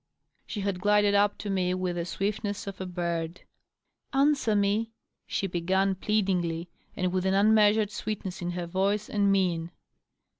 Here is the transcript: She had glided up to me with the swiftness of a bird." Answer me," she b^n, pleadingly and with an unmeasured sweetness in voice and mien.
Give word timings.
She 0.47 0.61
had 0.61 0.79
glided 0.81 1.13
up 1.13 1.37
to 1.37 1.49
me 1.51 1.75
with 1.75 1.95
the 1.95 2.05
swiftness 2.05 2.65
of 2.65 2.81
a 2.81 2.87
bird." 2.87 3.41
Answer 4.13 4.55
me," 4.55 4.89
she 5.27 5.47
b^n, 5.47 5.99
pleadingly 5.99 6.69
and 6.95 7.13
with 7.13 7.23
an 7.23 7.35
unmeasured 7.35 7.91
sweetness 7.91 8.41
in 8.41 8.49
voice 8.65 9.11
and 9.11 9.31
mien. 9.31 9.69